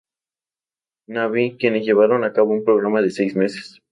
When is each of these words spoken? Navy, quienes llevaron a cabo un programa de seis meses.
Navy, 1.05 1.57
quienes 1.59 1.85
llevaron 1.85 2.23
a 2.23 2.33
cabo 2.33 2.53
un 2.53 2.65
programa 2.65 3.03
de 3.03 3.11
seis 3.11 3.35
meses. 3.35 3.83